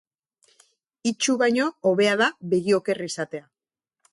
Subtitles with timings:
[1.11, 3.47] Itsu baino hobea da begioker izatea